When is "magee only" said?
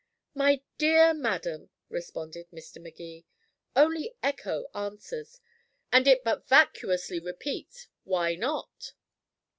2.81-4.15